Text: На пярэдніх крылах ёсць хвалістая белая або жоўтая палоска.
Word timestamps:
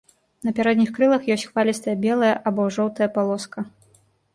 На 0.47 0.53
пярэдніх 0.59 0.93
крылах 0.95 1.29
ёсць 1.37 1.45
хвалістая 1.51 1.95
белая 2.09 2.35
або 2.47 2.69
жоўтая 2.79 3.15
палоска. 3.21 3.59